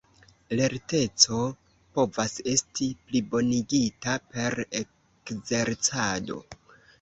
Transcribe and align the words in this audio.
Lerteco 0.59 1.41
povas 1.97 2.33
esti 2.53 2.87
plibonigita 3.11 4.17
per 4.33 4.59
ekzercado. 4.81 6.41